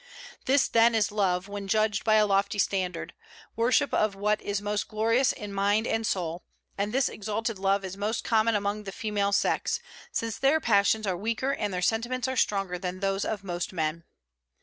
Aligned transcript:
This 0.45 0.67
then 0.67 0.95
is 0.95 1.11
love, 1.11 1.47
when 1.47 1.67
judged 1.67 2.03
by 2.03 2.15
a 2.15 2.25
lofty 2.25 2.57
standard, 2.57 3.13
worship 3.55 3.93
of 3.93 4.15
what 4.15 4.41
is 4.41 4.59
most 4.59 4.87
glorious 4.87 5.31
in 5.31 5.53
mind 5.53 5.85
and 5.85 6.07
soul. 6.07 6.43
And 6.75 6.91
this 6.91 7.07
exalted 7.07 7.59
love 7.59 7.85
is 7.85 7.95
most 7.95 8.23
common 8.23 8.55
among 8.55 8.85
the 8.85 8.91
female 8.91 9.31
sex, 9.31 9.79
since 10.11 10.39
their 10.39 10.59
passions 10.59 11.05
are 11.05 11.15
weaker 11.15 11.51
and 11.51 11.71
their 11.71 11.83
sentiments 11.83 12.27
are 12.27 12.35
stronger 12.35 12.79
than 12.79 12.99
those 12.99 13.23
of 13.23 13.43
most 13.43 13.71
men. 13.73 14.03